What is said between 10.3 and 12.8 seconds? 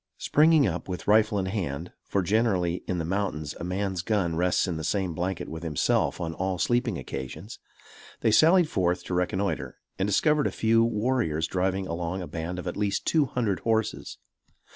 a few warriors driving along a band of at